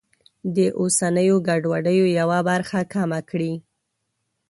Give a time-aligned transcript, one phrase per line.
[0.55, 3.53] د اوسنیو ګډوډیو یوه برخه کمه کړي.